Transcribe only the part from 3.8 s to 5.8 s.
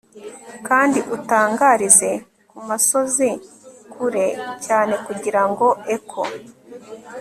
kure cyane kugirango